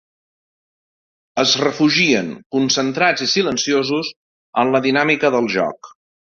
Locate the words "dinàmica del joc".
4.91-5.95